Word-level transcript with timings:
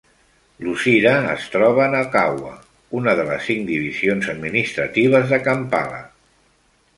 Luzira 0.67 1.11
es 1.33 1.43
troba 1.55 1.83
a 1.83 1.91
Nakawa, 1.95 2.53
una 3.01 3.13
de 3.19 3.27
les 3.27 3.45
cinc 3.51 3.61
divisions 3.69 4.31
administratives 4.35 5.31
de 5.35 5.41
Kampala. 5.51 6.03